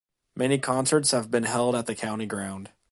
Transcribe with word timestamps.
Many 0.35 0.57
concerts 0.57 1.11
have 1.11 1.29
been 1.29 1.43
held 1.43 1.75
at 1.75 1.85
the 1.85 1.93
County 1.93 2.25
Ground. 2.25 2.71